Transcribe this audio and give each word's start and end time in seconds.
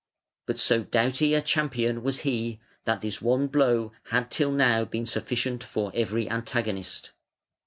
But 0.47 0.57
so 0.57 0.81
doughty 0.83 1.35
a 1.35 1.43
champion 1.43 2.01
was 2.01 2.21
he 2.21 2.59
that 2.85 3.01
this 3.01 3.21
one 3.21 3.45
blow 3.45 3.91
had 4.05 4.31
till 4.31 4.51
now 4.51 4.83
been 4.83 5.05
sufficient 5.05 5.63
for 5.63 5.91
every 5.93 6.27
antagonist. 6.27 7.11